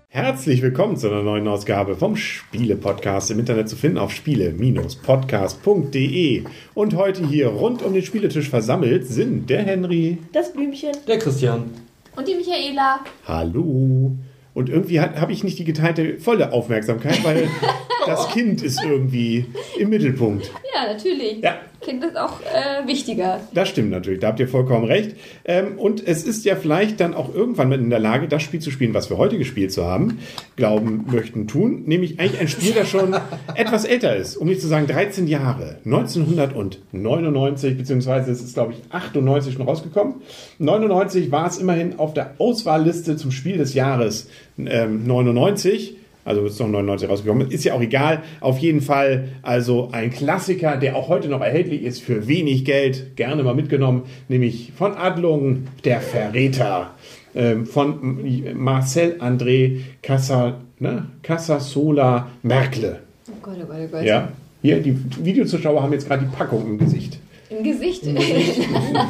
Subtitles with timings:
[0.08, 6.44] Herzlich willkommen zu einer neuen Ausgabe vom Spiele-Podcast im Internet zu finden auf spiele-podcast.de.
[6.74, 10.92] Und heute hier rund um den Spieletisch versammelt sind der Henry, Das Blümchen.
[11.08, 11.70] Der Christian.
[12.16, 13.00] Und die Michaela.
[13.26, 14.16] Hallo.
[14.54, 17.48] Und irgendwie habe ich nicht die geteilte volle Aufmerksamkeit, weil
[18.06, 19.44] das Kind ist irgendwie
[19.78, 20.50] im Mittelpunkt.
[20.74, 21.42] Ja, natürlich.
[21.42, 21.60] Ja.
[21.86, 23.40] Kind ist auch äh, wichtiger.
[23.54, 25.14] Das stimmt natürlich, da habt ihr vollkommen recht.
[25.44, 28.58] Ähm, und es ist ja vielleicht dann auch irgendwann mal in der Lage, das Spiel
[28.58, 30.18] zu spielen, was wir heute gespielt zu haben,
[30.56, 31.84] glauben möchten tun.
[31.86, 33.14] Nämlich eigentlich ein Spiel, das schon
[33.54, 35.76] etwas älter ist, um nicht zu sagen 13 Jahre.
[35.84, 40.16] 1999, beziehungsweise es ist glaube ich 98 schon rausgekommen.
[40.58, 46.58] 99 war es immerhin auf der Auswahlliste zum Spiel des Jahres ähm, 99 also ist
[46.58, 47.50] noch 99 rausgekommen.
[47.50, 48.22] Ist ja auch egal.
[48.40, 53.16] Auf jeden Fall also ein Klassiker, der auch heute noch erhältlich ist für wenig Geld.
[53.16, 54.02] Gerne mal mitgenommen.
[54.28, 56.90] Nämlich von Adlung, der Verräter.
[57.34, 58.18] Ähm, von
[58.54, 61.06] Marcel André Casa, ne?
[61.22, 63.00] Casasola Merkle.
[63.28, 64.04] Oh Gott, oh Gott, oh Gott.
[64.04, 64.32] Ja.
[64.62, 67.20] Hier, die Videozuschauer haben jetzt gerade die Packung im Gesicht.
[67.50, 68.02] Im Gesicht.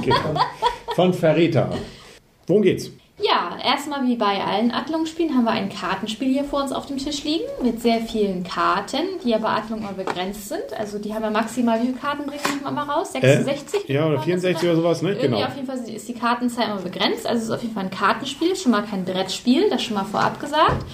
[0.05, 0.41] Genau.
[0.95, 1.71] Von Verräter.
[2.47, 2.91] Worum geht's?
[3.19, 6.99] Ja, erstmal wie bei allen Adlungsspielen haben wir ein Kartenspiel hier vor uns auf dem
[6.99, 10.65] Tisch liegen mit sehr vielen Karten, die aber Adlung mal begrenzt sind.
[10.79, 13.13] Also die haben ja maximal, wie viele Karten bringen wir mal raus?
[13.13, 13.89] 66?
[13.89, 15.13] Äh, ja, oder 64 oder sowas, ne?
[15.13, 15.47] Irgendwie Genau.
[15.47, 17.27] auf jeden Fall ist die Kartenzahl immer begrenzt.
[17.27, 20.05] Also es ist auf jeden Fall ein Kartenspiel, schon mal kein Brettspiel, das schon mal
[20.05, 20.85] vorab gesagt.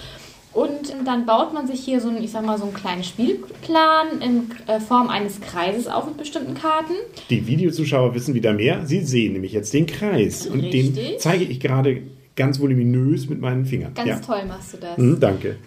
[0.52, 4.20] Und dann baut man sich hier so einen, ich sag mal, so einen kleinen Spielplan
[4.20, 6.92] in äh, Form eines Kreises auf mit bestimmten Karten.
[7.30, 8.84] Die Videozuschauer wissen wieder mehr.
[8.84, 10.46] Sie sehen nämlich jetzt den Kreis.
[10.46, 12.02] Und den zeige ich gerade
[12.36, 13.94] ganz voluminös mit meinen Fingern.
[13.94, 14.18] Ganz ja.
[14.20, 14.96] toll machst du das.
[14.96, 15.56] Hm, danke.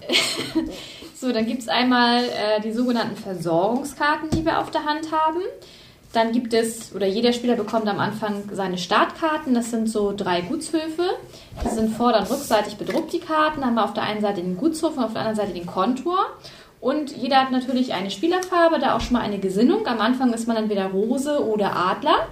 [1.17, 5.39] So, dann gibt es einmal äh, die sogenannten Versorgungskarten, die wir auf der Hand haben.
[6.15, 9.53] Dann gibt es, oder jeder Spieler bekommt am Anfang seine Startkarten.
[9.53, 11.09] Das sind so drei Gutshöfe.
[11.61, 13.59] Die sind vorder- und rückseitig bedruckt, die Karten.
[13.59, 15.65] Dann haben wir auf der einen Seite den Gutshof und auf der anderen Seite den
[15.65, 16.17] Kontur.
[16.79, 19.85] Und jeder hat natürlich eine Spielerfarbe, da auch schon mal eine Gesinnung.
[19.87, 22.29] Am Anfang ist man entweder Rose oder Adler.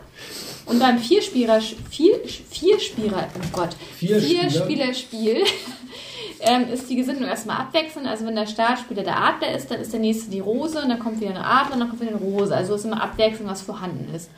[0.65, 5.43] Und beim Vierspieler, vier, Vierspieler, oh Gott, Vier Vierspielerspiel
[6.43, 8.07] ähm, ist die Gesinnung erstmal abwechselnd.
[8.07, 10.99] Also wenn der Startspieler der Adler ist, dann ist der nächste die Rose und dann
[10.99, 12.55] kommt wieder eine Adler und dann kommt wieder eine Rose.
[12.55, 14.29] Also es ist immer abwechselnd, was vorhanden ist.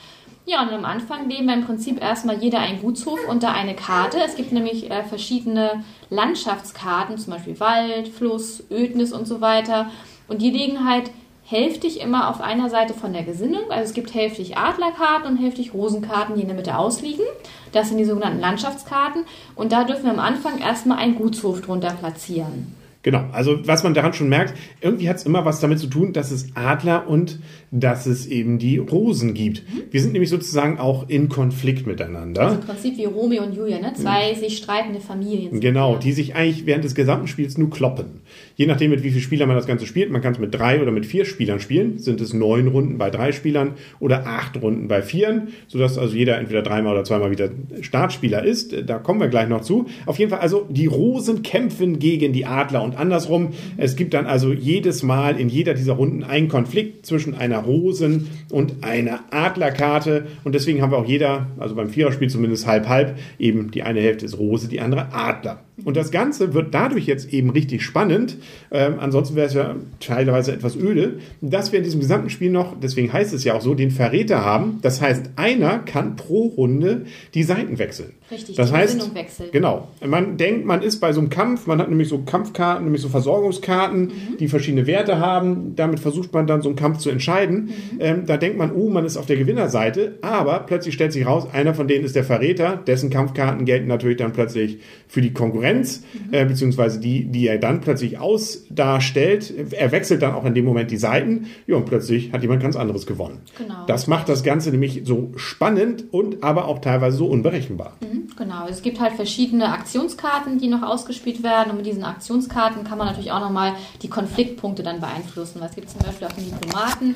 [0.48, 4.20] Ja, und am Anfang nehmen wir im Prinzip erstmal jeder einen Gutshof unter eine Karte.
[4.24, 9.90] Es gibt nämlich äh, verschiedene Landschaftskarten, zum Beispiel Wald, Fluss, Ödnis und so weiter.
[10.28, 11.10] Und die liegen halt
[11.46, 13.70] hälftig immer auf einer Seite von der Gesinnung.
[13.70, 17.26] Also es gibt hälftig Adlerkarten und hälftig Rosenkarten, die in der Mitte ausliegen.
[17.72, 19.26] Das sind die sogenannten Landschaftskarten.
[19.56, 22.76] Und da dürfen wir am Anfang erstmal einen Gutshof drunter platzieren.
[23.06, 26.12] Genau, also was man daran schon merkt, irgendwie hat es immer was damit zu tun,
[26.12, 27.40] dass es Adler und
[27.70, 29.62] dass es eben die Rosen gibt.
[29.92, 32.42] Wir sind nämlich sozusagen auch in Konflikt miteinander.
[32.42, 33.94] Also im Prinzip wie Romeo und Julia, ne?
[33.94, 35.60] zwei sich streitende Familien.
[35.60, 36.00] Genau, wir.
[36.00, 38.22] die sich eigentlich während des gesamten Spiels nur kloppen.
[38.56, 40.82] Je nachdem, mit wie vielen Spielern man das Ganze spielt, man kann es mit drei
[40.82, 44.88] oder mit vier Spielern spielen, sind es neun Runden bei drei Spielern oder acht Runden
[44.88, 47.50] bei vieren, sodass also jeder entweder dreimal oder zweimal wieder
[47.82, 48.76] Startspieler ist.
[48.88, 49.86] Da kommen wir gleich noch zu.
[50.08, 53.50] Auf jeden Fall, also die Rosen kämpfen gegen die Adler und andersrum.
[53.78, 58.28] Es gibt dann also jedes Mal in jeder dieser Runden einen Konflikt zwischen einer Rosen-
[58.52, 63.72] und einer Adlerkarte und deswegen haben wir auch jeder, also beim Viererspiel zumindest halb-halb, eben
[63.72, 65.60] die eine Hälfte ist Rose, die andere Adler.
[65.84, 68.38] Und das Ganze wird dadurch jetzt eben richtig spannend.
[68.72, 72.80] Ähm, ansonsten wäre es ja teilweise etwas öde, dass wir in diesem gesamten Spiel noch,
[72.80, 74.80] deswegen heißt es ja auch so, den Verräter haben.
[74.82, 78.12] Das heißt, einer kann pro Runde die Seiten wechseln.
[78.32, 79.50] Richtig, das die heißt, wechseln.
[79.52, 79.90] Genau.
[80.04, 83.10] Man denkt, man ist bei so einem Kampf, man hat nämlich so Kampfkarten, nämlich so
[83.10, 84.38] Versorgungskarten, Mhm.
[84.40, 85.76] die verschiedene Werte haben.
[85.76, 87.66] Damit versucht man dann so einen Kampf zu entscheiden.
[87.66, 88.00] Mhm.
[88.00, 91.48] Ähm, da denkt man, oh, man ist auf der Gewinnerseite, aber plötzlich stellt sich raus,
[91.52, 95.65] einer von denen ist der Verräter, dessen Kampfkarten gelten natürlich dann plötzlich für die Konkurrenz,
[95.74, 96.34] Mhm.
[96.34, 99.54] äh, beziehungsweise die, die er dann plötzlich aus darstellt.
[99.72, 102.76] Er wechselt dann auch in dem Moment die Seiten, ja, und plötzlich hat jemand ganz
[102.76, 103.40] anderes gewonnen.
[103.58, 103.86] Genau.
[103.88, 107.94] Das macht das Ganze nämlich so spannend und aber auch teilweise so unberechenbar.
[108.38, 112.98] Genau, es gibt halt verschiedene Aktionskarten, die noch ausgespielt werden und mit diesen Aktionskarten kann
[112.98, 115.62] man natürlich auch nochmal die Konfliktpunkte dann beeinflussen.
[115.64, 117.16] Es gibt zum Beispiel auch den Diplomaten,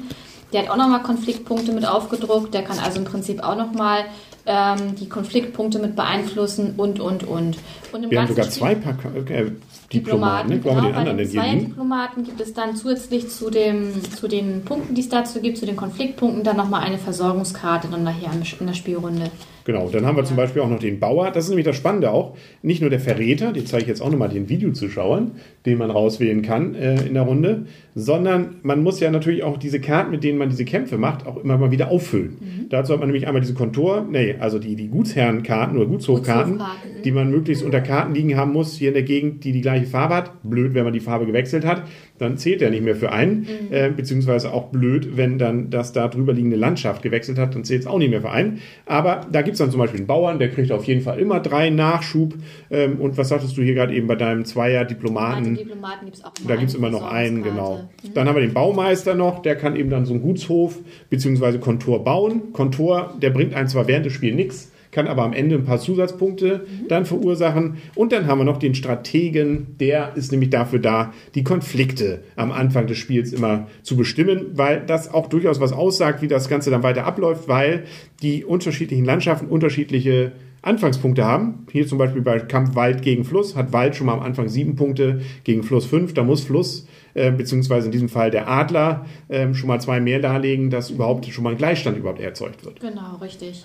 [0.53, 4.05] der hat auch nochmal Konfliktpunkte mit aufgedruckt, der kann also im Prinzip auch nochmal
[4.49, 7.57] ähm, die Konfliktpunkte mit beeinflussen und, und, und.
[7.93, 8.97] und im Wir haben sogar Spiel- zwei Pack
[9.29, 9.51] äh,
[9.93, 10.49] Diplomaten.
[10.49, 10.59] Ne?
[10.59, 11.67] Genau, den bei anderen den denn hier zwei liegen?
[11.69, 15.67] Diplomaten gibt es dann zusätzlich zu, dem, zu den Punkten, die es dazu gibt, zu
[15.67, 19.29] den Konfliktpunkten, dann nochmal eine Versorgungskarte dann nachher in der Spielrunde.
[19.69, 21.29] Genau, dann haben wir zum Beispiel auch noch den Bauer.
[21.29, 22.35] Das ist nämlich das Spannende auch.
[22.63, 25.33] Nicht nur der Verräter, den zeige ich jetzt auch nochmal den Videozuschauern,
[25.67, 29.79] den man rauswählen kann äh, in der Runde, sondern man muss ja natürlich auch diese
[29.79, 32.37] Karten, mit denen man diese Kämpfe macht, auch immer mal wieder auffüllen.
[32.39, 32.69] Mhm.
[32.69, 37.01] Dazu hat man nämlich einmal diese Kontor, nee, also die, die Gutsherrenkarten oder Gutshofkarten, Gutshofkarten.
[37.03, 39.85] die man möglichst unter Karten liegen haben muss, hier in der Gegend, die die gleiche
[39.85, 40.31] Farbe hat.
[40.41, 41.83] Blöd, wenn man die Farbe gewechselt hat,
[42.17, 43.45] dann zählt er nicht mehr für einen, Mhm.
[43.71, 47.81] äh, beziehungsweise auch blöd, wenn dann das da drüber liegende Landschaft gewechselt hat, dann zählt
[47.81, 48.59] es auch nicht mehr für einen.
[48.85, 51.39] Aber da gibt es dann zum Beispiel einen Bauern, der kriegt auf jeden Fall immer
[51.39, 52.33] drei Nachschub.
[52.71, 55.55] Ähm, und was sagtest du hier gerade eben bei deinem Zweier Diplomaten?
[55.55, 57.55] Die Diplomaten gibt es auch Da gibt es immer noch einen, genau.
[57.55, 58.13] Versorgungskarte.
[58.13, 60.79] Dann haben wir den Baumeister noch, der kann eben dann so einen Gutshof
[61.09, 61.57] bzw.
[61.59, 62.53] Kontor bauen.
[62.53, 65.79] Kontor, der bringt einem zwar während des Spiels nichts, kann aber am Ende ein paar
[65.79, 67.77] Zusatzpunkte dann verursachen.
[67.95, 72.51] Und dann haben wir noch den Strategen, der ist nämlich dafür da, die Konflikte am
[72.51, 76.71] Anfang des Spiels immer zu bestimmen, weil das auch durchaus was aussagt, wie das Ganze
[76.71, 77.83] dann weiter abläuft, weil
[78.21, 80.31] die unterschiedlichen Landschaften unterschiedliche
[80.61, 81.65] Anfangspunkte haben.
[81.71, 84.75] Hier zum Beispiel bei Kampf Wald gegen Fluss hat Wald schon mal am Anfang sieben
[84.75, 86.13] Punkte, gegen Fluss fünf.
[86.13, 90.19] Da muss Fluss, äh, beziehungsweise in diesem Fall der Adler, ähm, schon mal zwei mehr
[90.19, 92.81] darlegen, dass überhaupt schon mal ein Gleichstand überhaupt erzeugt wird.
[92.81, 93.63] Genau, richtig.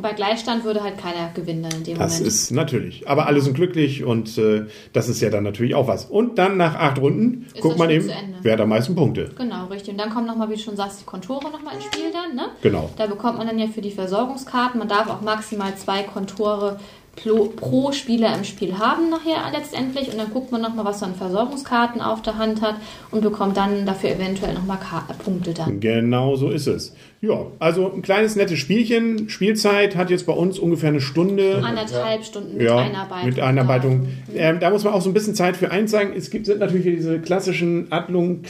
[0.00, 2.26] Und bei Gleichstand würde halt keiner gewinnen dann in dem Das Moment.
[2.28, 3.06] ist natürlich.
[3.06, 4.64] Aber alle sind glücklich und äh,
[4.94, 6.06] das ist ja dann natürlich auch was.
[6.06, 8.10] Und dann nach acht Runden Ist guckt das man eben,
[8.40, 9.28] wer hat am meisten Punkte.
[9.36, 9.90] Genau, richtig.
[9.90, 12.46] Und dann kommen nochmal, wie du schon sagst, die Kontore nochmal ins Spiel dann, ne?
[12.62, 12.88] Genau.
[12.96, 16.80] Da bekommt man dann ja für die Versorgungskarten, man darf auch maximal zwei Kontore
[17.16, 20.10] pro, Spieler im Spiel haben nachher letztendlich.
[20.10, 22.76] Und dann guckt man nochmal, was man an Versorgungskarten auf der Hand hat
[23.10, 24.78] und bekommt dann dafür eventuell nochmal
[25.14, 25.80] Punkte dann.
[25.80, 26.94] Genau so ist es.
[27.22, 29.28] Ja, also ein kleines nettes Spielchen.
[29.28, 31.62] Spielzeit hat jetzt bei uns ungefähr eine Stunde.
[31.62, 33.28] Anderthalb Stunden mit ja, Einarbeitung.
[33.28, 34.08] Mit Einarbeitung.
[34.34, 36.14] Ähm, da muss man auch so ein bisschen Zeit für eins sagen.
[36.16, 38.42] Es gibt sind natürlich diese klassischen Adlungen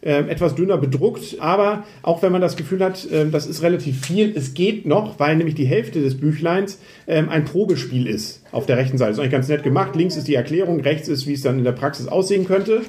[0.00, 4.06] Ähm, etwas dünner bedruckt, aber auch wenn man das Gefühl hat, ähm, das ist relativ
[4.06, 6.78] viel, es geht noch, weil nämlich die Hälfte des Büchleins
[7.08, 9.10] ähm, ein Probespiel ist auf der rechten Seite.
[9.10, 9.94] Das ist eigentlich ganz nett gemacht.
[9.94, 12.82] Links ist die Erklärung, rechts ist, wie es dann in der Praxis aussehen könnte.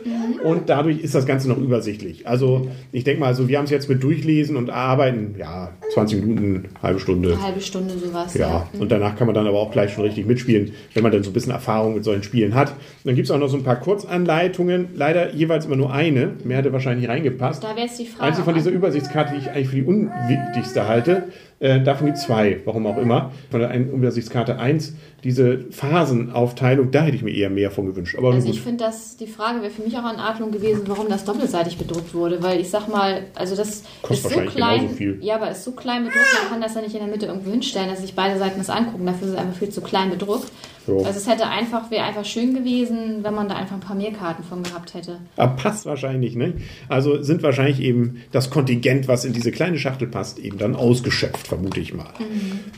[0.44, 2.28] Und dadurch ist das Ganze noch übersichtlich.
[2.28, 6.24] Also ich denke mal, also wir haben es jetzt mit Durchlesen und Arbeiten, ja, 20
[6.24, 7.34] Minuten, halbe Stunde.
[7.34, 8.34] Eine halbe Stunde sowas.
[8.36, 11.24] Ja, und danach kann man dann aber auch gleich schon richtig mitspielen, wenn man dann
[11.24, 12.74] so ein bisschen Erfahrung mit solchen Spielen hat.
[13.04, 16.34] Dann gibt es auch noch so ein paar Kurzanleitungen, leider jeweils immer nur eine.
[16.44, 17.63] Mehr hätte wahrscheinlich nicht reingepasst.
[17.63, 18.24] Da wäre jetzt die Frage.
[18.24, 21.24] Einzig von dieser Übersichtskarte, die ich eigentlich für die unwichtigste halte,
[21.60, 23.31] äh, davon gibt es zwei, warum auch immer.
[23.51, 24.94] Von der Übersichtskarte 1,
[25.24, 28.16] diese Phasenaufteilung, da hätte ich mir eher mehr von gewünscht.
[28.18, 31.10] Aber Also ich finde, dass die Frage wäre für mich auch an Adlung gewesen, warum
[31.10, 35.36] das doppelseitig bedruckt wurde, weil ich sag mal, also das Kostet ist so klein, ja,
[35.36, 37.90] aber ist so klein bedruckt, man kann das ja nicht in der Mitte irgendwo hinstellen,
[37.90, 39.06] dass sich beide Seiten das angucken.
[39.06, 40.50] Dafür ist es einfach viel zu klein bedruckt.
[40.89, 41.03] Jo.
[41.06, 44.12] Also es hätte einfach wäre einfach schön gewesen, wenn man da einfach ein paar mehr
[44.12, 45.19] Karten von gehabt hätte.
[45.36, 46.53] Aber passt wahrscheinlich, ne?
[46.88, 51.47] Also sind wahrscheinlich eben das Kontingent, was in diese kleine Schachtel passt, eben dann ausgeschöpft,
[51.47, 52.09] vermute ich mal.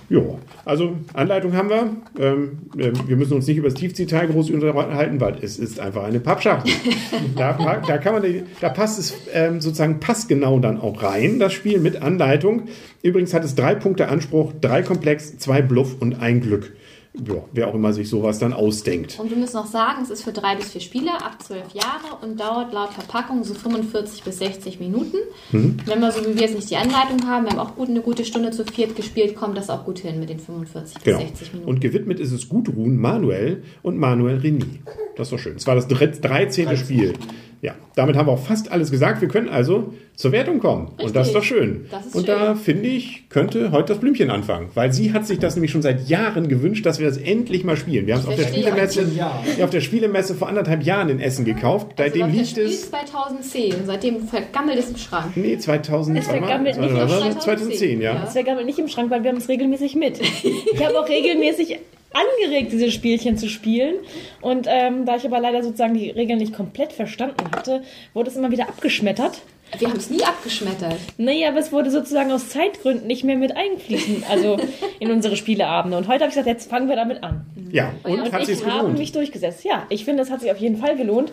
[0.10, 0.22] Ja,
[0.66, 1.90] also Anleitung haben wir.
[2.20, 6.04] Ähm, ähm, wir müssen uns nicht über das Tiefziehteil groß unterhalten, weil es ist einfach
[6.04, 6.74] eine Pappschachtel.
[7.38, 8.24] da, da kann man,
[8.60, 12.64] da passt es ähm, sozusagen passgenau dann auch rein, das Spiel mit Anleitung.
[13.04, 16.74] Übrigens hat es drei Punkte Anspruch, drei Komplex, zwei Bluff und ein Glück.
[17.14, 19.20] Ja, wer auch immer sich sowas dann ausdenkt.
[19.20, 22.24] Und wir müssen noch sagen, es ist für drei bis vier Spieler ab zwölf Jahre
[22.24, 25.18] und dauert laut Verpackung so 45 bis 60 Minuten.
[25.52, 25.76] Mhm.
[25.86, 28.00] Wenn wir so wie wir jetzt nicht die Anleitung haben, wir haben auch gut eine
[28.02, 31.18] gute Stunde zu viert gespielt, kommt das auch gut hin mit den 45 Genau.
[31.20, 31.70] bis 60 Minuten.
[31.70, 34.80] Und gewidmet ist es Gudrun, Manuel und Manuel Reni.
[35.18, 35.58] Das doch schön.
[35.58, 36.78] Es war das dre- 13.
[36.78, 37.14] Spiel.
[37.62, 39.22] Ja, damit haben wir auch fast alles gesagt.
[39.22, 40.94] Wir können also zur Wertung kommen.
[41.00, 41.86] Und das ist doch schön.
[41.92, 42.36] Das ist und schön.
[42.36, 44.70] da finde ich, könnte heute das Blümchen anfangen.
[44.74, 47.78] Weil sie hat sich das nämlich schon seit Jahren gewünscht, dass wir das endlich mal
[47.78, 48.08] spielen.
[48.08, 48.48] Wir haben es auf der.
[48.48, 49.44] Spielemesse, 13 Jahre.
[49.60, 51.94] ja, auf der Spielemesse vor anderthalb Jahren in Essen gekauft.
[51.98, 52.90] Seitdem also, das liegt es.
[52.90, 55.38] 2010, seitdem vergammelt es im Schrank.
[55.38, 58.14] Nee, 2000, Es warte mal, vergammelt nicht, warte mal, das 2010, ja.
[58.14, 58.22] ja.
[58.22, 60.20] Das vergammelt nicht im Schrank, weil wir haben es regelmäßig mit.
[60.20, 61.78] Ich habe auch regelmäßig
[62.14, 63.96] angeregt, diese Spielchen zu spielen.
[64.42, 68.36] Und ähm, da ich aber leider sozusagen die Regeln nicht komplett verstanden hatte, wurde es
[68.36, 69.42] immer wieder abgeschmettert.
[69.80, 70.98] Wir haben es nie abgeschmettert.
[71.18, 74.58] Naja, aber es wurde sozusagen aus Zeitgründen nicht mehr mit einfließen, also
[75.00, 75.98] in unsere Spieleabende.
[75.98, 77.46] Und heute habe ich gesagt, jetzt fangen wir damit an.
[77.72, 79.00] Ja, und Und hat ich sich habe gelohnt.
[79.00, 79.64] mich durchgesetzt.
[79.64, 81.32] Ja, ich finde, es hat sich auf jeden Fall gelohnt.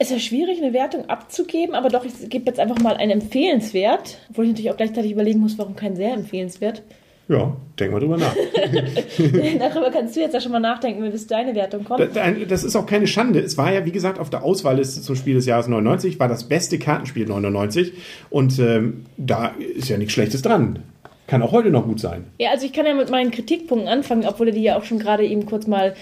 [0.00, 4.18] Es ist schwierig, eine Wertung abzugeben, aber doch, ich gebe jetzt einfach mal einen empfehlenswert,
[4.28, 6.82] obwohl ich natürlich auch gleichzeitig überlegen muss, warum kein sehr empfehlenswert.
[7.28, 8.34] Ja, denk mal drüber nach.
[9.58, 12.10] Darüber kannst du jetzt ja schon mal nachdenken, wenn bis deine Wertung kommt.
[12.48, 13.40] Das ist auch keine Schande.
[13.40, 16.44] Es war ja, wie gesagt, auf der Auswahlliste zum Spiel des Jahres 99, war das
[16.44, 17.92] beste Kartenspiel 99.
[18.28, 20.80] Und ähm, da ist ja nichts Schlechtes dran.
[21.26, 22.24] Kann auch heute noch gut sein.
[22.38, 24.98] Ja, also ich kann ja mit meinen Kritikpunkten anfangen, obwohl du die ja auch schon
[24.98, 25.94] gerade eben kurz mal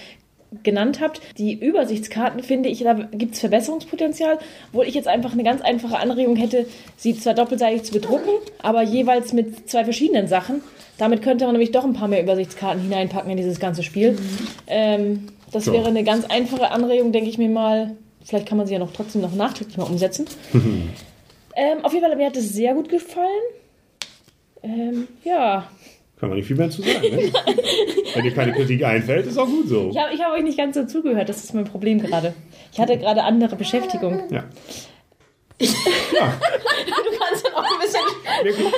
[0.63, 1.21] genannt habt.
[1.37, 4.37] Die Übersichtskarten finde ich, da gibt es Verbesserungspotenzial,
[4.71, 6.67] wo ich jetzt einfach eine ganz einfache Anregung hätte,
[6.97, 8.29] sie zwar doppelseitig zu bedrucken,
[8.61, 10.61] aber jeweils mit zwei verschiedenen Sachen.
[10.97, 14.17] Damit könnte man nämlich doch ein paar mehr Übersichtskarten hineinpacken in dieses ganze Spiel.
[14.67, 15.73] Ähm, das So.
[15.73, 17.95] wäre eine ganz einfache Anregung, denke ich mir mal.
[18.23, 20.25] Vielleicht kann man sie ja noch trotzdem noch nachträglich mal umsetzen.
[20.53, 23.27] ähm, auf jeden Fall, mir hat es sehr gut gefallen.
[24.61, 25.67] Ähm, ja,
[26.23, 27.01] Kann man nicht viel mehr zu sagen.
[27.01, 27.33] Ne?
[28.13, 29.89] Wenn dir keine Kritik einfällt, ist auch gut so.
[29.91, 31.27] ich habe ich hab euch nicht ganz so zugehört.
[31.27, 32.33] Das ist mein Problem gerade.
[32.71, 34.23] Ich hatte gerade andere Beschäftigung.
[34.29, 34.45] Ja.
[35.59, 35.65] Du
[37.19, 37.99] kannst dann auch ein bisschen.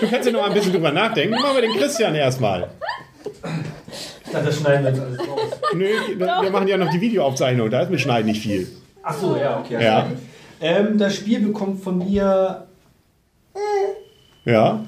[0.02, 1.36] Du kannst ja noch ein bisschen drüber nachdenken.
[1.36, 2.72] Machen wir den Christian erstmal.
[4.25, 5.60] Ich dachte, das schneiden wir jetzt alles raus.
[5.75, 5.88] Nö,
[6.18, 7.70] wir machen ja noch die Videoaufzeichnung.
[7.70, 8.68] Da ist mit Schneiden nicht viel.
[9.04, 9.84] Ach so, ja, okay.
[9.84, 10.08] Ja.
[10.62, 12.66] Ähm, das Spiel bekommt von mir
[14.46, 14.84] Ja.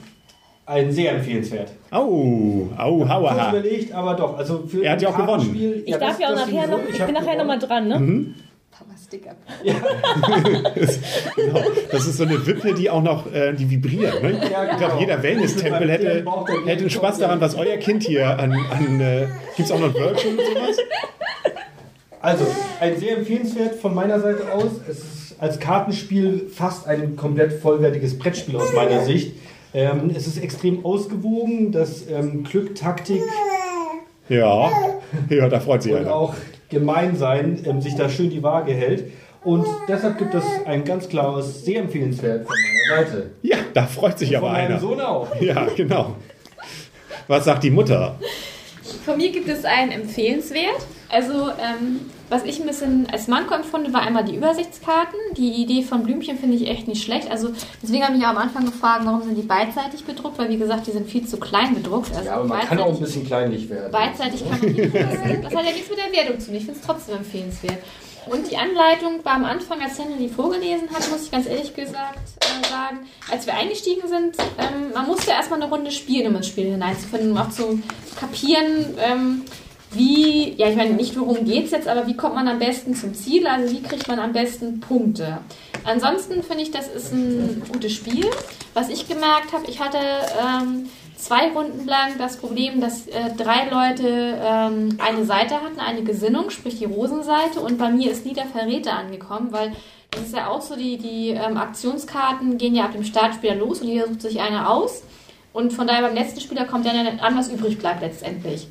[0.67, 1.71] Einen sehr empfehlenswert.
[1.91, 3.49] Au, au, hauaha.
[3.49, 4.37] überlegt, aber doch.
[4.37, 5.83] Also für Er hat ein ja auch gewonnen.
[5.85, 8.25] Ich darf das- ja auch nachher noch, ich bin nachher nochmal dran, ne?
[8.69, 9.31] Papa Sticker.
[11.35, 11.59] Genau.
[11.91, 14.21] Das ist so eine Wippe, die auch noch äh, die vibriert.
[14.21, 14.31] Ne?
[14.33, 14.99] Ja, Ich glaube, genau.
[14.99, 16.25] jeder Wellness-Tempel hätte,
[16.65, 18.51] hätte einen Spaß daran, was euer Kind hier an.
[18.51, 20.77] an äh, Gibt es auch noch Virgin und sowas?
[22.21, 22.45] Also,
[22.79, 24.71] ein sehr empfehlenswert von meiner Seite aus.
[24.89, 29.33] Es ist als Kartenspiel fast ein komplett vollwertiges Brettspiel aus meiner Sicht.
[29.77, 33.21] Ähm, es ist extrem ausgewogen, das ähm, Glück, Taktik
[34.27, 34.71] Ja.
[35.29, 36.15] Ja, da freut sich und einer.
[36.15, 36.33] auch
[36.69, 39.11] Gemeinsein ähm, sich da schön die Waage hält.
[39.43, 43.31] Und deshalb gibt es ein ganz klares, sehr empfehlenswert von meiner Seite.
[43.43, 44.79] Ja, da freut sich aber Von meinem einer.
[44.79, 45.39] Sohn auch.
[45.39, 46.15] Ja, genau.
[47.27, 48.17] Was sagt die Mutter?
[49.05, 50.87] Von mir gibt es einen empfehlenswert.
[51.07, 55.17] Also, ähm, was ich ein bisschen als Manko empfunden, war einmal die Übersichtskarten.
[55.37, 57.31] Die Idee von Blümchen finde ich echt nicht schlecht.
[57.31, 57.49] Also,
[57.81, 60.37] deswegen habe ich auch am Anfang gefragt, warum sind die beidseitig bedruckt?
[60.37, 62.13] Weil, wie gesagt, die sind viel zu klein bedruckt.
[62.13, 63.91] Also, Ja, aber man kann auch ein bisschen kleinlich werden.
[63.91, 64.93] Beidseitig kann man nicht.
[65.47, 66.55] Das hat ja nichts mit der Wertung zu tun.
[66.55, 67.77] Ich finde es trotzdem empfehlenswert.
[68.29, 71.73] Und die Anleitung war am Anfang, als Henry die vorgelesen hat, muss ich ganz ehrlich
[71.73, 76.35] gesagt äh, sagen, als wir eingestiegen sind, ähm, man musste erstmal eine Runde spielen, um
[76.35, 77.79] ins Spiel hineinzufinden, um auch zu
[78.19, 79.43] kapieren, ähm,
[79.91, 82.93] wie, ja, ich meine, nicht worum geht es jetzt, aber wie kommt man am besten
[82.95, 85.39] zum Ziel, also wie kriegt man am besten Punkte.
[85.85, 88.25] Ansonsten finde ich, das ist ein gutes Spiel.
[88.73, 93.69] Was ich gemerkt habe, ich hatte ähm, zwei Runden lang das Problem, dass äh, drei
[93.69, 98.33] Leute ähm, eine Seite hatten, eine Gesinnung, sprich die Rosenseite, und bei mir ist nie
[98.33, 99.71] der Verräter angekommen, weil
[100.11, 103.81] das ist ja auch so, die, die ähm, Aktionskarten gehen ja ab dem Startspieler los
[103.81, 105.03] und jeder sucht sich eine aus.
[105.53, 108.67] Und von daher beim letzten Spieler kommt dann an, was übrig bleibt letztendlich.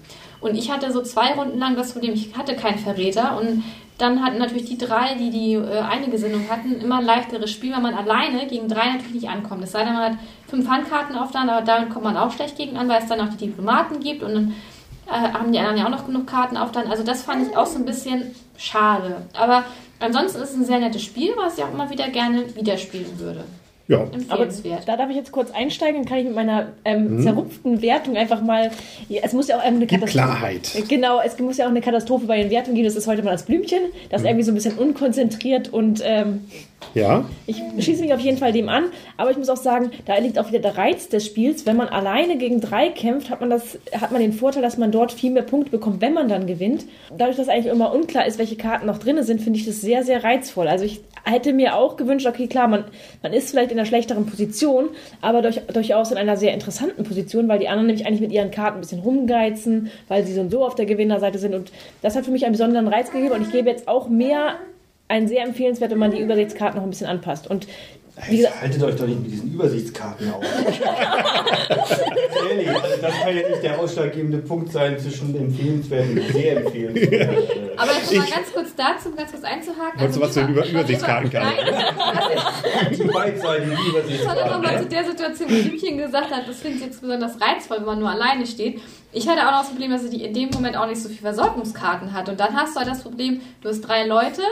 [0.46, 3.64] Und ich hatte so zwei Runden lang das Problem, ich hatte keinen Verräter und
[3.98, 7.72] dann hatten natürlich die drei, die die äh, eine Gesinnung hatten, immer ein leichteres Spiel,
[7.72, 9.64] weil man alleine gegen drei natürlich nicht ankommt.
[9.64, 12.56] Es sei denn, man hat fünf Handkarten auf Hand, aber damit kommt man auch schlecht
[12.56, 14.54] gegen an, weil es dann auch die Diplomaten gibt und dann
[15.08, 16.90] äh, haben die anderen ja auch noch genug Karten auf Hand.
[16.90, 19.22] Also das fand ich auch so ein bisschen schade.
[19.34, 19.64] Aber
[19.98, 23.18] ansonsten ist es ein sehr nettes Spiel, was ich auch immer wieder gerne wieder spielen
[23.18, 23.44] würde.
[23.88, 24.04] Ja.
[24.28, 24.48] Aber
[24.84, 28.42] da darf ich jetzt kurz einsteigen, dann kann ich mit meiner ähm, zerrupften Wertung einfach
[28.42, 28.72] mal.
[29.08, 30.12] Ja, es muss ja auch eine Katastrophe.
[30.12, 30.72] Klarheit.
[30.88, 32.86] Genau, es muss ja auch eine Katastrophe bei den Wertungen geben.
[32.86, 33.78] Das ist heute mal das Blümchen.
[34.10, 36.40] Das ist irgendwie so ein bisschen unkonzentriert und ähm,
[36.94, 37.24] Ja?
[37.46, 38.86] ich schließe mich auf jeden Fall dem an.
[39.16, 41.64] Aber ich muss auch sagen, da liegt auch wieder der Reiz des Spiels.
[41.64, 44.90] Wenn man alleine gegen drei kämpft, hat man, das, hat man den Vorteil, dass man
[44.90, 46.86] dort viel mehr Punkte bekommt, wenn man dann gewinnt.
[47.16, 50.02] Dadurch, dass eigentlich immer unklar ist, welche Karten noch drin sind, finde ich das sehr,
[50.02, 50.66] sehr reizvoll.
[50.66, 52.84] Also ich hätte mir auch gewünscht, okay, klar, man,
[53.22, 54.90] man ist vielleicht in einer schlechteren Position,
[55.20, 58.50] aber durch, durchaus in einer sehr interessanten Position, weil die anderen nämlich eigentlich mit ihren
[58.50, 61.54] Karten ein bisschen rumgeizen, weil sie so und so auf der Gewinnerseite sind.
[61.54, 63.34] Und das hat für mich einen besonderen Reiz gegeben.
[63.34, 64.56] Und ich gebe jetzt auch mehr
[65.08, 67.48] ein sehr empfehlenswert, wenn man die Übersichtskarten noch ein bisschen anpasst.
[67.48, 67.66] Und
[68.28, 70.42] wie gesagt, Haltet euch doch nicht mit diesen Übersichtskarten auf.
[72.50, 77.38] Ehrlich, also das kann ja nicht der ausschlaggebende Punkt sein zwischen empfehlenswert und sehr empfehlenswert.
[77.76, 80.00] Aber jetzt mal ganz kurz dazu, um ganz kurz einzuhaken.
[80.00, 81.52] Wolltest du was zu den Über- Übersichtskarten Nein,
[82.96, 84.50] Die beidseitigen Das war Übersichtskarten.
[84.52, 87.86] nochmal zu der Situation, wo Blümchen gesagt hat, das finde ich jetzt besonders reizvoll, wenn
[87.86, 88.80] man nur alleine steht.
[89.12, 91.18] Ich hatte auch noch das Problem, dass ich in dem Moment auch nicht so viel
[91.18, 92.32] Versorgungskarten hatte.
[92.32, 94.42] Und dann hast du halt das Problem, du hast drei Leute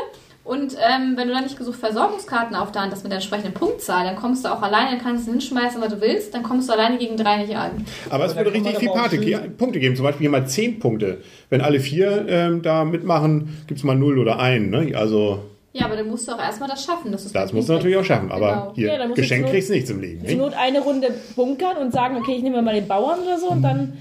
[0.44, 3.54] und ähm, wenn du dann nicht genug Versorgungskarten auf der Hand hast mit der entsprechenden
[3.54, 6.68] Punktzahl, dann kommst du auch alleine, dann kannst du hinschmeißen, was du willst, dann kommst
[6.68, 7.86] du alleine gegen drei nicht an.
[8.10, 9.16] Aber es würde richtig viel Party,
[9.56, 9.96] Punkte geben.
[9.96, 11.22] Zum Beispiel hier mal 10 Punkte.
[11.48, 14.70] Wenn alle vier ähm, da mitmachen, gibt es mal 0 oder 1.
[14.70, 14.94] Ne?
[14.94, 15.40] Also
[15.72, 17.10] Ja, aber dann musst du auch erstmal das schaffen.
[17.10, 18.30] Das, ist das musst du natürlich auch schaffen.
[18.30, 18.72] Aber Genau.
[18.74, 20.20] hier, Ja, dann musst du Geschenk kriegst du nichts im Leben.
[20.20, 20.38] zur Nicht?
[20.38, 23.62] Not eine Runde bunkern und sagen, okay, ich nehme mal den Bauern oder so und
[23.62, 23.94] dann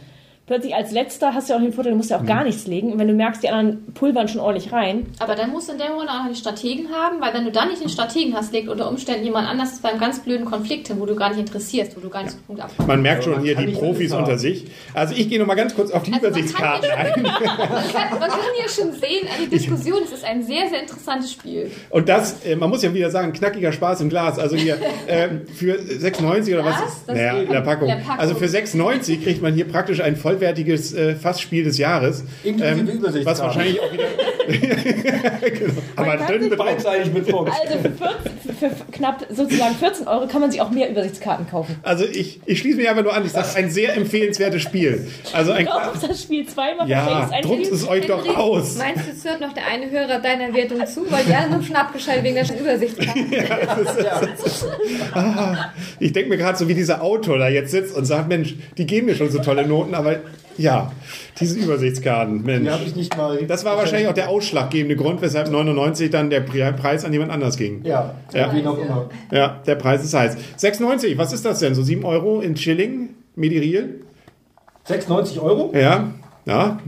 [0.46, 2.68] plötzlich als letzter hast du ja auch den Vorteil, du musst ja auch gar nichts
[2.68, 2.92] legen.
[2.92, 5.78] Und wenn du merkst, die anderen pulvern schon ordentlich rein, Aber dann musst du in
[5.78, 8.52] der Runde auch noch den Strategen haben, weil wenn du dann nicht den Strategen hast,
[8.52, 11.96] legt unter Umständen jemand anders beim ganz blöden Konflikt hin, wo du gar nicht interessierst,
[11.96, 12.88] wo du gar nicht so Punkte abkommst.
[12.88, 14.66] Man merkt schon man hier die Profis unter sich.
[14.94, 17.24] Also ich gehe noch mal ganz kurz auf die Also man Übersichtskarten kann ein.
[17.24, 20.82] Man kann, man kann ja schon sehen, an die Diskussion, es ist ein sehr, sehr
[20.82, 21.72] interessantes Spiel.
[21.90, 24.40] Und das, äh, man muss ja wieder sagen, knackiger Spaß im Glas.
[24.40, 26.76] Also hier ähm, für 6,90 oder was?
[26.82, 27.06] Was?
[27.06, 27.88] Das Naja, in der Packung.
[27.88, 28.20] Der Packung.
[28.20, 32.24] Also für 6,90 kriegt man hier praktisch ein vollwertiges äh, Fastspiel des Jahres.
[32.44, 33.26] Ähm, Inklusive Übersichtskarten.
[33.26, 34.04] Was wahrscheinlich auch wieder...
[35.50, 35.74] genau.
[35.96, 36.70] Aber dünn bedruckt.
[36.70, 37.52] Beidseitig mit Fuchs.
[37.52, 41.76] also für, 14, für, knapp sozusagen 14 Euro kann man sich auch mehr Übersichtskarten kaufen.
[41.84, 43.26] Also ich, ich schließe mich einfach nur an.
[43.26, 45.08] Ich sage, ein sehr empfehlenswertes Spiel.
[45.32, 45.66] Also ein...
[45.66, 48.78] Kauft das Spiel zweimal Ja, druckt es euch doch aus.
[48.78, 51.76] Meinst du, es hört noch der eine Hörer deiner Wertung zu, weil die anderen schon
[51.76, 53.14] abgeschaltet wegen der Übersichtskarte?
[56.00, 58.86] Ich denke mir gerade so, wie dieser Autor da jetzt sitzt und sagt, Mensch, die
[58.86, 60.20] geben mir schon so tolle Noten, aber
[60.58, 60.92] ja,
[61.40, 62.64] diese Übersichtskarten, Mensch.
[62.64, 63.38] Die habe ich nicht mal.
[63.48, 67.32] Das war wahrscheinlich auch der ausschlaggebende Grund, weshalb 99 dann der Pre- Preis an jemand
[67.32, 67.82] anders ging.
[67.84, 68.54] Ja, Ja.
[68.54, 69.10] wie auch immer.
[69.32, 70.38] Ja, der Preis ist heiß.
[70.58, 71.74] 6,90, was ist das denn?
[71.76, 73.10] So 7 Euro in Schilling?
[73.36, 73.90] Medireal?
[74.86, 75.72] 96 Euro?
[75.76, 76.14] Ja,
[76.46, 76.80] ja,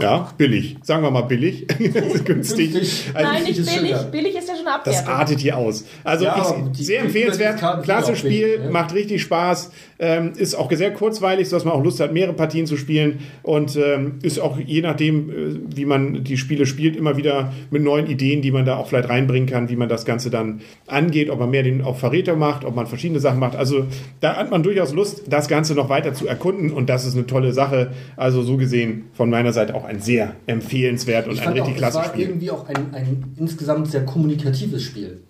[0.00, 0.76] ja, billig.
[0.82, 1.66] Sagen wir mal billig.
[1.68, 1.78] Das
[2.14, 2.72] ist günstig.
[2.72, 3.10] Günstig.
[3.14, 3.96] Also, Nein, nicht billig.
[4.10, 5.20] Billig ist ja schon eine Das Abwertung.
[5.20, 5.84] artet hier aus.
[6.04, 6.36] Also Ja,
[6.76, 8.70] ich, sehr empfehlenswert, klasse Spiel, wichtig, ne?
[8.70, 12.66] macht richtig Spaß, ähm, ist auch sehr kurzweilig, sodass man auch Lust hat, mehrere Partien
[12.66, 15.34] zu spielen und ähm, ist auch je nachdem, äh,
[15.76, 19.08] wie man die Spiele spielt, immer wieder mit neuen Ideen, die man da auch vielleicht
[19.08, 22.64] reinbringen kann, wie man das Ganze dann angeht, ob man mehr den auch Verräter macht,
[22.64, 23.56] ob man verschiedene Sachen macht.
[23.56, 23.86] Also
[24.20, 27.26] da hat man durchaus Lust, das Ganze noch weiter zu erkunden und das ist eine
[27.26, 27.92] tolle Sache.
[28.16, 31.66] Also so gesehen von meiner Seite auch ein sehr empfehlenswert und Ich ein fand auch,
[31.66, 32.26] richtig es klasse war Spiel.
[32.28, 35.20] irgendwie auch ein, ein insgesamt sehr kommunikatives Spiel.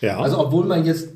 [0.00, 0.18] Ja.
[0.18, 1.10] Also obwohl man jetzt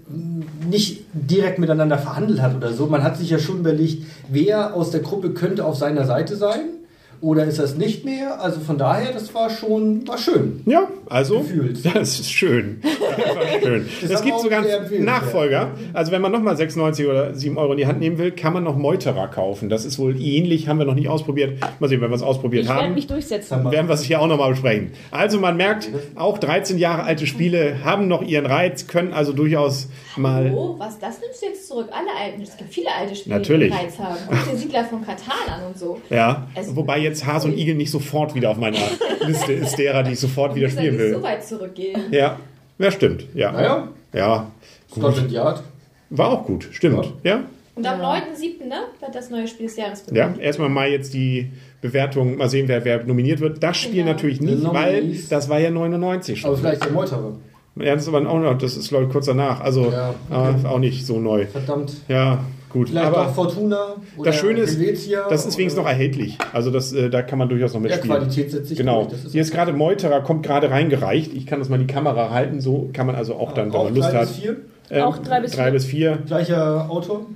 [0.68, 4.92] nicht direkt miteinander verhandelt hat oder so, man hat sich ja schon überlegt, wer aus
[4.92, 6.75] der Gruppe könnte auf seiner Seite sein
[7.20, 8.40] oder ist das nicht mehr.
[8.40, 10.62] Also von daher, das war schon war schön.
[10.66, 11.84] Ja, also Gefühlt.
[11.94, 12.80] das ist schön.
[13.16, 13.88] Das war schön.
[14.02, 14.62] Das es gibt sogar.
[14.98, 15.70] Nachfolger.
[15.94, 18.62] Also wenn man nochmal 6,90 oder 7 Euro in die Hand nehmen will, kann man
[18.64, 19.68] noch Meuterer kaufen.
[19.70, 21.58] Das ist wohl ähnlich, haben wir noch nicht ausprobiert.
[21.80, 22.94] Mal sehen, wenn wir es ausprobiert Ich werde haben.
[22.94, 23.70] mich durchsetzen.
[23.70, 24.90] Werden wir es hier auch nochmal besprechen.
[25.10, 29.88] Also man merkt, auch 13 Jahre alte Spiele haben noch ihren Reiz, können also durchaus
[30.16, 30.52] mal...
[30.54, 31.88] Oh, was, das nimmst du jetzt zurück?
[31.92, 33.72] Alle alten, es gibt viele alte Spiele, Natürlich.
[33.72, 34.16] die Reiz haben.
[34.28, 36.00] Guck dir Siedler von Katan an und so.
[36.10, 38.78] Ja, Also- wobei jetzt Hase und Igel nicht sofort wieder auf meiner
[39.26, 41.14] Liste ist derer, die ich sofort wieder ja spielen will.
[41.14, 42.00] so weit zurückgehen.
[42.10, 42.38] Ja,
[42.78, 43.24] ja stimmt.
[43.34, 44.50] Ja, Naja, ja.
[44.90, 45.62] Scotland Yard.
[46.10, 47.12] war auch gut, stimmt.
[47.24, 48.66] Ja, Und am 9.7.
[48.68, 50.40] Ne, wird das neue Spiel des Jahres Ja, bekannt.
[50.42, 51.50] erstmal mal jetzt die
[51.82, 53.62] Bewertung, mal sehen, wer, wer nominiert wird.
[53.62, 54.12] Das Spiel Genau.
[54.12, 56.62] natürlich nicht, weil das war ja 99 Aber schon.
[56.64, 57.32] vielleicht der Meuterer.
[57.78, 60.66] Ja, das ist aber auch noch, das ist glaube ich kurz danach, also Ja, äh,
[60.66, 61.44] auch nicht so neu.
[61.46, 61.92] Verdammt.
[62.08, 62.42] Ja,
[62.76, 62.88] gut.
[62.90, 66.38] Vielleicht auch aber Fortuna oder das Schöne ist, Helvetia das ist wenigstens noch erhältlich.
[66.52, 68.16] Also das, äh, da kann man durchaus noch Ja, mitspielen.
[68.18, 69.04] Qualität setzt sich Genau.
[69.06, 69.22] durch.
[69.22, 71.32] Das Hier ist gerade Meuterer, kommt gerade reingereicht.
[71.34, 73.80] Ich kann das mal in die Kamera halten, so kann man also auch dann, wenn
[73.80, 74.28] auch man Lust drei hat.
[74.28, 74.56] bis vier.
[74.90, 75.72] ähm, Auch drei bis drei vier.
[75.72, 76.18] bis vier.
[76.26, 77.26] Gleicher Autor.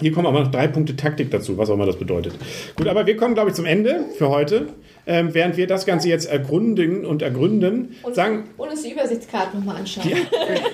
[0.00, 2.34] Hier kommen aber noch drei Punkte Taktik dazu, was auch immer das bedeutet.
[2.76, 4.68] Gut, aber wir kommen, glaube ich, zum Ende für heute.
[5.04, 9.56] Ähm, während wir das Ganze jetzt ergründen und ergründen, Und, sagen, und uns die Übersichtskarte
[9.56, 10.08] nochmal anschauen.
[10.08, 10.16] ja,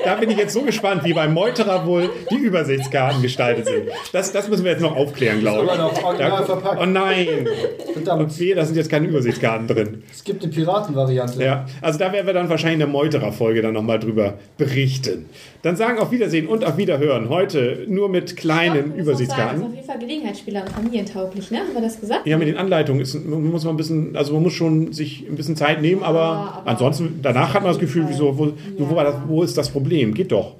[0.05, 3.85] da bin ich jetzt so gespannt, wie beim Meuterer wohl die Übersichtskarten gestaltet sind.
[4.13, 5.79] Das, das müssen wir jetzt noch aufklären, glaube ich.
[5.79, 6.79] noch original Da- verpackt.
[6.83, 7.49] Oh nein!
[7.95, 8.23] Verdammt.
[8.23, 10.03] Und wehe, da sind jetzt keine Übersichtskarten drin.
[10.13, 11.43] Es gibt eine Piratenvariante.
[11.43, 15.27] Ja, also da werden wir dann wahrscheinlich in der Meuterer-Folge dann nochmal drüber berichten.
[15.63, 17.31] Dann sagen auf Wiedersehen und auf Wiederhören.
[17.31, 19.63] Heute nur mit kleinen auch sagen, ist Übersichtskarten.
[19.63, 21.59] auf jeden Fall Gelegenheitsspieler und familientauglich, ne?
[21.61, 22.27] Haben wir das gesagt?
[22.27, 25.37] Ja, mit den Anleitungen ist, muss man ein bisschen, also man muss schon sich ein
[25.37, 29.05] bisschen Zeit nehmen, aber, aber ansonsten, danach hat man das Gefühl, wieso, wo, wo, war
[29.05, 30.13] das, wo ist das Problem?
[30.13, 30.55] Geht doch.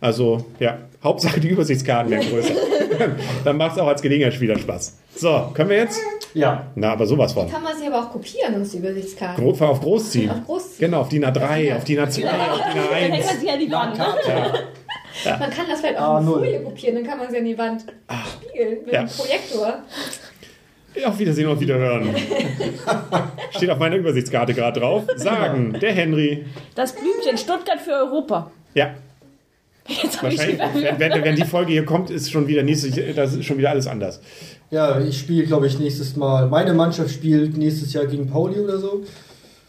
[0.00, 2.54] Also, ja, Hauptsache die Übersichtskarten werden größer.
[3.44, 4.96] Dann macht es auch als Gelegenheitsspieler Spaß.
[5.16, 6.00] So, können wir jetzt?
[6.34, 6.66] Ja.
[6.74, 7.50] Na, aber sowas von.
[7.50, 9.40] Kann man sie aber auch kopieren, uns die Übersichtskarte.
[9.40, 10.30] Grob auf groß ziehen.
[10.30, 10.86] Auf groß ziehen.
[10.86, 13.26] Genau, auf DIN A3, auf DIN A2, auf DIN Dann hängt A1.
[13.26, 13.98] man sie an die Wand.
[13.98, 14.04] ne?
[15.24, 15.36] Ja.
[15.38, 16.32] Man kann das vielleicht auch in A0.
[16.32, 17.84] Folie kopieren, dann kann man sie an die Wand
[18.40, 19.00] spiegeln mit Ja.
[19.00, 19.74] einem Projektor.
[21.04, 22.14] Auf Wiedersehen und Wiederhören.
[23.56, 25.04] Steht auf meiner Übersichtskarte gerade drauf.
[25.16, 26.44] Sagen, der Henry.
[26.74, 28.50] Das Blümchen Stuttgart für Europa.
[28.74, 28.94] Ja,
[29.88, 32.94] Jetzt habe ich wahrscheinlich, wenn, wenn, wenn die Folge hier kommt, ist schon wieder nächstes,
[33.16, 34.20] das ist schon wieder alles anders.
[34.70, 36.46] Ja, ich spiele, glaube ich, nächstes Mal.
[36.46, 39.02] Meine Mannschaft spielt nächstes Jahr gegen Pauli oder so.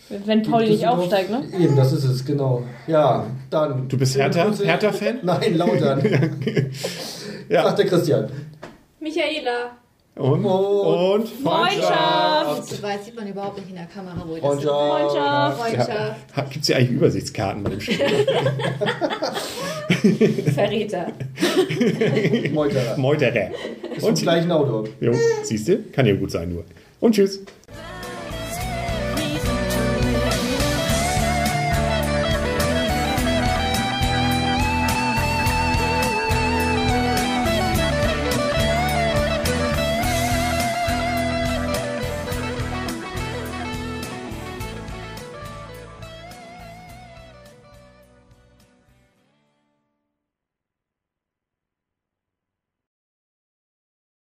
[0.09, 1.43] Wenn Pauli nicht aufsteigt, ne?
[1.59, 2.63] Eben, das ist es, genau.
[2.85, 3.87] Ja, dann.
[3.87, 5.19] Du bist Hertha- Hertha-Fan?
[5.23, 6.03] Nein, Lautern.
[7.49, 7.63] Ja.
[7.63, 8.29] Sagt der Christian.
[9.01, 9.71] Michaela.
[10.15, 12.67] Und, und Freundschaft!
[12.67, 15.57] So weit sieht man überhaupt nicht in der Kamera, wo das Freundschaft.
[15.57, 15.89] Freundschaft!
[16.31, 16.51] Freundschaft.
[16.51, 17.97] Gibt es hier eigentlich Übersichtskarten bei dem Spiel?
[20.53, 21.07] Verräter.
[22.53, 22.95] Meuterer.
[22.97, 23.49] Meuterer.
[23.95, 24.83] Ist vom gleichen Autor.
[25.01, 25.79] Jo, siehst du?
[25.91, 26.63] Kann ja gut sein nur.
[26.99, 27.39] Und tschüss.